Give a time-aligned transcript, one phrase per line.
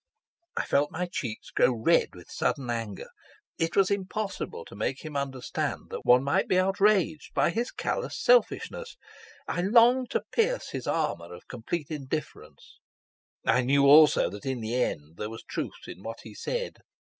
[0.57, 3.09] I felt my cheeks grow red with sudden anger.
[3.59, 8.19] It was impossible to make him understand that one might be outraged by his callous
[8.19, 8.97] selfishness.
[9.47, 12.79] I longed to pierce his armour of complete indifference.
[13.45, 16.77] I knew also that in the end there was truth in what he said.